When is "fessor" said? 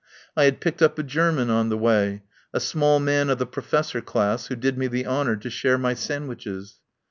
3.61-4.01